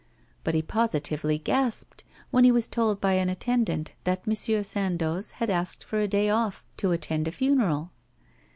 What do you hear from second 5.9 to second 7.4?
a day off to attend a